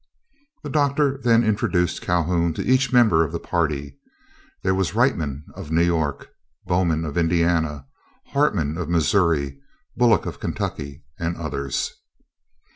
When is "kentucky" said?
10.39-11.03